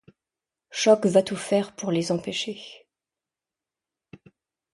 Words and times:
Choc 0.71 1.05
va 1.05 1.21
tout 1.21 1.35
faire 1.35 1.75
pour 1.75 1.91
les 1.91 2.11
empêcher. 2.11 2.59